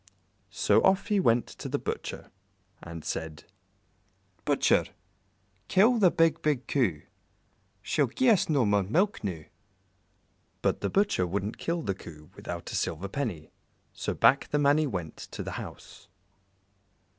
So 0.49 0.81
off 0.81 1.09
he 1.09 1.19
went 1.19 1.45
to 1.45 1.69
the 1.69 1.77
Butcher, 1.77 2.31
and 2.81 3.05
said 3.05 3.43
"Butcher, 4.45 4.85
kill 5.67 5.99
the 5.99 6.09
big, 6.09 6.41
big 6.41 6.65
Coo, 6.67 7.03
She'll 7.83 8.07
gi'e 8.07 8.31
us 8.31 8.49
no 8.49 8.65
more 8.65 8.81
milk 8.81 9.23
noo." 9.23 9.45
But 10.63 10.81
the 10.81 10.89
Butcher 10.89 11.27
wouldn't 11.27 11.59
kill 11.59 11.83
the 11.83 11.93
Coo 11.93 12.31
without 12.35 12.71
a 12.71 12.75
silver 12.75 13.07
penny, 13.09 13.51
so 13.93 14.15
back 14.15 14.47
the 14.47 14.57
Mannie 14.57 14.87
went 14.87 15.17
to 15.17 15.43
the 15.43 15.51
house. 15.61 16.07